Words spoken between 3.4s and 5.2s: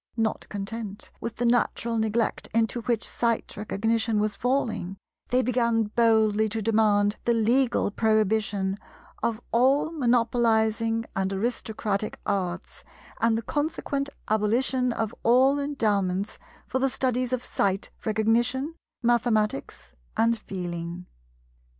Recognition was falling,